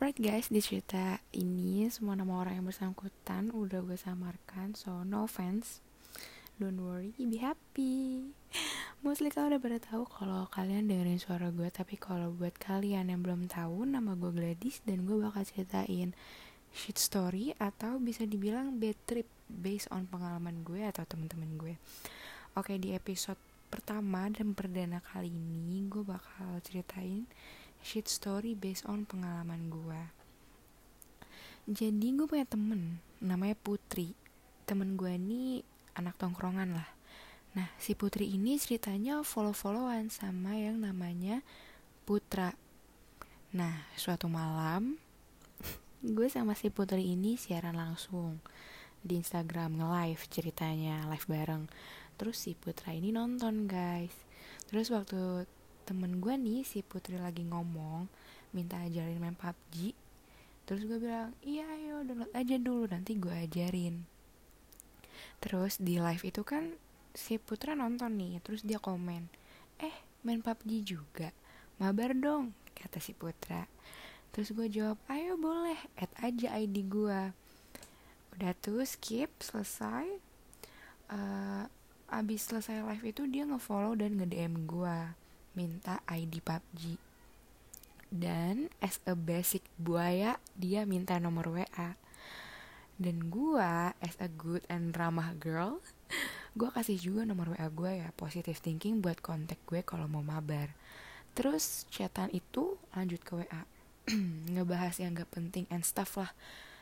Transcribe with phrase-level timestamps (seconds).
[0.00, 5.28] Alright guys, di cerita ini semua nama orang yang bersangkutan udah gue samarkan, so no
[5.28, 5.84] offense.
[6.56, 8.32] Don't worry, be happy.
[9.04, 13.20] Mostly kalian udah pada tahu kalau kalian dengerin suara gue, tapi kalau buat kalian yang
[13.20, 16.16] belum tahu, nama gue Gladys dan gue bakal ceritain
[16.72, 21.76] shit story atau bisa dibilang bad trip based on pengalaman gue atau temen-temen gue.
[22.56, 23.36] Oke, di episode
[23.68, 27.28] pertama dan perdana kali ini gue bakal ceritain
[27.80, 30.20] shit story based on pengalaman gue
[31.70, 34.10] jadi gue punya temen namanya Putri.
[34.66, 35.62] Temen gue ini
[35.94, 36.90] anak tongkrongan lah.
[37.54, 41.46] Nah si Putri ini ceritanya follow-followan sama yang namanya
[42.02, 42.58] Putra.
[43.54, 44.98] Nah suatu malam
[46.16, 48.42] gue sama si Putri ini siaran langsung
[49.06, 51.70] di Instagram nge-live ceritanya live bareng.
[52.18, 54.26] Terus si Putra ini nonton guys.
[54.66, 55.46] Terus waktu
[55.90, 58.06] temen gue nih si Putri lagi ngomong
[58.54, 59.90] minta ajarin main PUBG
[60.62, 64.06] terus gue bilang iya ayo download aja dulu nanti gue ajarin.
[65.42, 66.78] Terus di live itu kan
[67.10, 69.26] si Putra nonton nih terus dia komen
[69.82, 71.34] eh main PUBG juga?
[71.82, 73.66] Mabar dong kata si Putra.
[74.30, 77.34] Terus gue jawab ayo boleh add aja ID gue
[78.38, 80.06] udah tuh skip selesai.
[81.10, 81.66] Uh,
[82.06, 85.18] abis selesai live itu dia ngefollow dan nge DM gue
[85.54, 86.98] minta ID PUBG
[88.10, 91.94] dan as a basic buaya dia minta nomor WA
[92.98, 95.78] dan gua as a good and ramah girl
[96.58, 100.74] gua kasih juga nomor WA gue ya positive thinking buat kontak gue kalau mau mabar.
[101.30, 103.62] Terus chatan itu lanjut ke WA
[104.54, 106.34] ngebahas yang gak penting and stuff lah.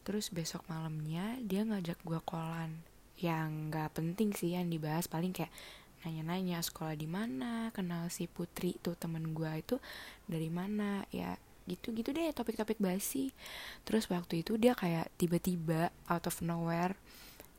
[0.00, 2.80] Terus besok malamnya dia ngajak gue kolan
[3.20, 5.52] yang gak penting sih yang dibahas paling kayak
[6.04, 7.68] nanya-nanya sekolah di mana?
[7.76, 9.76] Kenal si Putri tuh temen gue itu
[10.24, 11.04] dari mana?
[11.12, 11.36] Ya
[11.68, 13.30] gitu-gitu deh topik-topik basi.
[13.84, 16.96] Terus waktu itu dia kayak tiba-tiba out of nowhere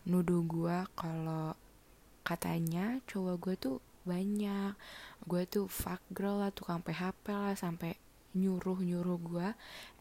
[0.02, 1.54] nuduh gue kalau
[2.26, 4.74] katanya cowok gue tuh banyak.
[5.30, 7.96] Gue tuh fuck girl lah tukang PHP lah sampai
[8.32, 9.48] nyuruh nyuruh gue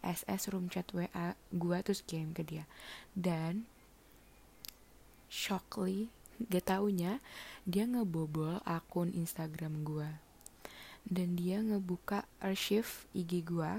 [0.07, 2.65] SS room chat WA gue terus kirim ke dia.
[3.13, 3.69] Dan
[5.31, 6.11] shockly
[6.49, 7.21] gak taunya
[7.69, 10.09] dia ngebobol akun Instagram gue
[11.05, 13.73] dan dia ngebuka archive IG gue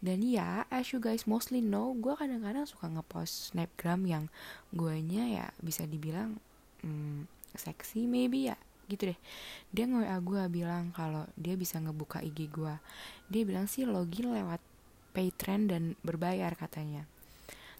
[0.00, 4.24] dan ya as you guys mostly know gue kadang-kadang suka ngepost snapgram yang
[4.72, 6.40] guanya ya bisa dibilang
[6.80, 8.56] hmm, seksi maybe ya
[8.88, 9.18] gitu deh.
[9.68, 12.74] Dia nge WA gue bilang kalau dia bisa ngebuka IG gue
[13.28, 14.64] dia bilang sih login lewat
[15.12, 17.04] Patreon dan berbayar katanya.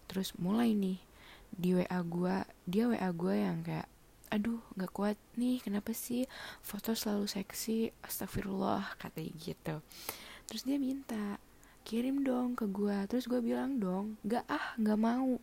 [0.05, 1.01] Terus mulai nih
[1.49, 2.35] di WA gue
[2.69, 3.89] dia WA gue yang kayak
[4.29, 6.29] aduh gak kuat nih kenapa sih
[6.61, 7.89] foto selalu seksi?
[8.05, 9.75] Astagfirullah katanya gitu.
[10.45, 11.41] Terus dia minta
[11.85, 15.41] kirim dong ke gue terus gue bilang dong gak ah gak mau.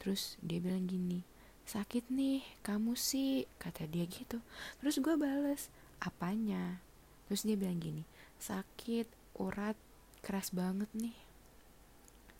[0.00, 1.22] Terus dia bilang gini
[1.62, 4.40] sakit nih kamu sih kata dia gitu.
[4.80, 5.68] Terus gue bales
[6.00, 6.80] apanya?
[7.28, 8.02] Terus dia bilang gini
[8.42, 9.06] sakit
[9.38, 9.76] urat
[10.24, 11.14] keras banget nih.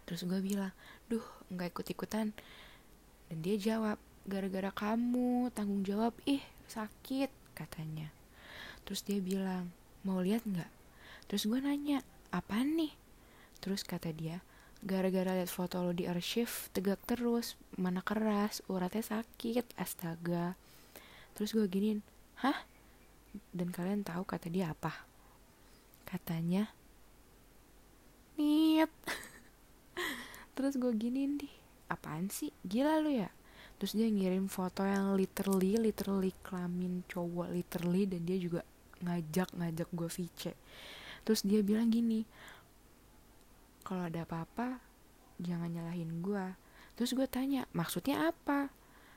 [0.09, 0.73] Terus gue bilang
[1.07, 1.23] duh
[1.53, 2.33] nggak ikut ikutan
[3.29, 8.15] dan dia jawab gara-gara kamu tanggung jawab ih sakit katanya.
[8.87, 9.75] Terus dia bilang
[10.07, 10.71] mau lihat nggak?
[11.27, 12.95] Terus gue nanya apa nih?
[13.59, 14.43] Terus kata dia
[14.83, 20.55] gara-gara lihat foto lo di arsip tegak terus mana keras uratnya sakit astaga.
[21.35, 22.03] Terus gue giniin
[22.43, 22.67] hah?
[23.51, 24.93] Dan kalian tahu kata dia apa?
[26.07, 26.69] Katanya
[28.37, 28.91] niat.
[30.59, 31.55] Terus gue giniin deh
[31.89, 32.53] apaan sih?
[32.61, 33.33] Gila lo ya
[33.83, 38.63] terus dia ngirim foto yang literally literally kelamin cowok literally dan dia juga
[39.03, 40.55] ngajak ngajak gue VC
[41.27, 42.23] terus dia bilang gini
[43.83, 44.79] kalau ada apa-apa
[45.43, 46.55] jangan nyalahin gue
[46.95, 48.71] terus gue tanya maksudnya apa?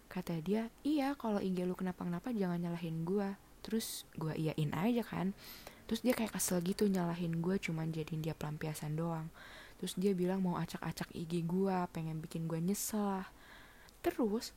[0.09, 3.30] Kata dia iya kalau IG lu kenapa-kenapa jangan nyalahin gue
[3.62, 5.38] terus gue iyain aja kan.
[5.86, 9.30] Terus dia kayak kesel gitu nyalahin gue cuman jadiin dia pelampiasan doang.
[9.78, 13.28] Terus dia bilang mau acak-acak IG gue pengen bikin gue nyesel lah.
[14.01, 14.54] Terus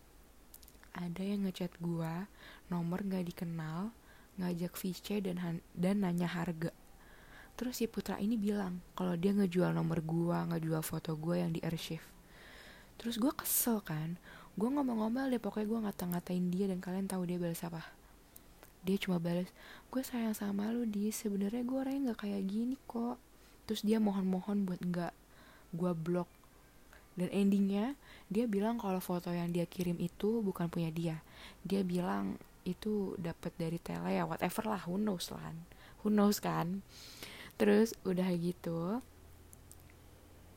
[0.98, 2.26] ada yang ngechat gua,
[2.66, 3.94] nomor gak dikenal,
[4.42, 6.74] ngajak VC dan dan nanya harga.
[7.54, 11.62] Terus si Putra ini bilang kalau dia ngejual nomor gua, ngejual foto gua yang di
[11.62, 12.02] archive.
[12.98, 14.18] Terus gua kesel kan,
[14.58, 17.82] gua ngomong-ngomong deh pokoknya gua ngata-ngatain dia dan kalian tahu dia balas apa.
[18.86, 19.50] Dia cuma balas,
[19.90, 23.18] gue sayang sama lu di sebenarnya gue orangnya nggak kayak gini kok.
[23.66, 25.12] Terus dia mohon-mohon buat nggak
[25.74, 26.30] gue blok
[27.18, 27.98] dan endingnya
[28.30, 31.18] dia bilang kalau foto yang dia kirim itu bukan punya dia.
[31.66, 35.50] Dia bilang itu dapat dari tele ya whatever lah who knows lah.
[36.06, 36.86] Who knows kan?
[37.58, 39.02] Terus udah gitu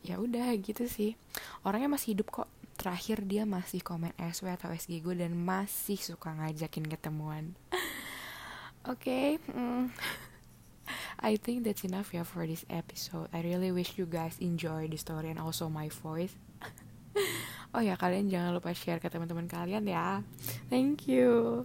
[0.05, 1.17] ya udah gitu sih.
[1.65, 2.49] Orangnya masih hidup kok.
[2.77, 7.53] Terakhir dia masih komen SW atau SG gue dan masih suka ngajakin ketemuan.
[8.89, 9.93] Oke okay, mm.
[11.21, 13.29] I think that's enough ya for this episode.
[13.29, 16.33] I really wish you guys enjoy the story and also my voice.
[17.71, 20.27] Oh ya kalian jangan lupa share ke teman-teman kalian ya.
[20.67, 21.63] Thank you